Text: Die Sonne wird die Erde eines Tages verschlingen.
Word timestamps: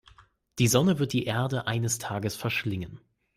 Die 0.57 0.67
Sonne 0.67 0.97
wird 0.97 1.13
die 1.13 1.25
Erde 1.25 1.67
eines 1.67 1.99
Tages 1.99 2.35
verschlingen. 2.35 2.99